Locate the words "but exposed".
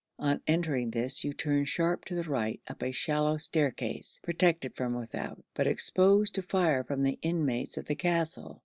5.53-6.33